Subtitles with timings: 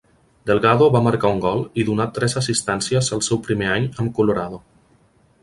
[0.51, 4.63] Delgado va marcar un gol i donar tres assistències el seu primer any amb Colorado.